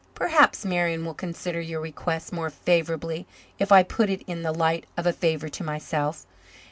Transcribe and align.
Perhaps 0.15 0.65
Marian 0.65 1.05
will 1.05 1.13
consider 1.13 1.61
your 1.61 1.79
request 1.79 2.33
more 2.33 2.49
favourably 2.49 3.27
if 3.59 3.71
I 3.71 3.83
put 3.83 4.09
it 4.09 4.23
in 4.25 4.41
the 4.41 4.51
light 4.51 4.87
of 4.97 5.05
a 5.05 5.13
favour 5.13 5.47
to 5.49 5.63
myself. 5.63 6.25